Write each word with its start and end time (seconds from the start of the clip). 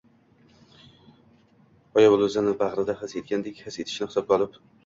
go‘yo 1.97 2.09
bola 2.15 2.31
o‘zini 2.31 2.53
ona 2.55 2.57
bag‘rida 2.65 2.99
his 3.03 3.15
etgandek 3.23 3.63
his 3.67 3.81
etishini 3.85 4.13
hisobga 4.13 4.39
olib 4.41 4.61